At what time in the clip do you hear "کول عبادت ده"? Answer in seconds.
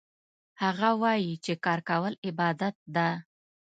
1.89-3.07